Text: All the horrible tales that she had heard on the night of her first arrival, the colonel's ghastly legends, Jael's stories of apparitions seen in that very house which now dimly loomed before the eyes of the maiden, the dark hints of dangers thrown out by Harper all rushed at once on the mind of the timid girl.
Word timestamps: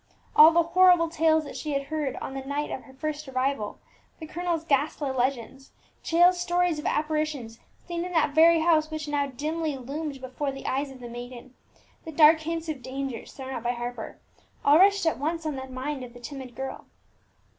All 0.35 0.49
the 0.49 0.63
horrible 0.63 1.09
tales 1.09 1.43
that 1.43 1.55
she 1.55 1.73
had 1.73 1.83
heard 1.83 2.15
on 2.15 2.33
the 2.33 2.41
night 2.41 2.71
of 2.71 2.85
her 2.85 2.93
first 2.95 3.27
arrival, 3.29 3.77
the 4.19 4.25
colonel's 4.25 4.63
ghastly 4.63 5.11
legends, 5.11 5.73
Jael's 6.03 6.39
stories 6.39 6.79
of 6.79 6.87
apparitions 6.87 7.59
seen 7.87 8.03
in 8.03 8.11
that 8.13 8.31
very 8.33 8.61
house 8.61 8.89
which 8.89 9.07
now 9.07 9.27
dimly 9.27 9.77
loomed 9.77 10.19
before 10.19 10.51
the 10.51 10.65
eyes 10.65 10.89
of 10.89 11.01
the 11.01 11.07
maiden, 11.07 11.53
the 12.03 12.11
dark 12.11 12.39
hints 12.39 12.67
of 12.67 12.81
dangers 12.81 13.31
thrown 13.33 13.51
out 13.51 13.61
by 13.61 13.73
Harper 13.73 14.17
all 14.65 14.79
rushed 14.79 15.05
at 15.05 15.19
once 15.19 15.45
on 15.45 15.55
the 15.55 15.67
mind 15.67 16.03
of 16.03 16.15
the 16.15 16.19
timid 16.19 16.55
girl. 16.55 16.85